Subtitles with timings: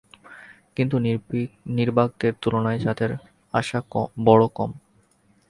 [0.75, 0.95] কিন্তু
[1.69, 3.11] নির্বাকদের তুলনায় তাঁদের
[3.53, 3.79] আশা
[4.25, 4.69] বড় কম।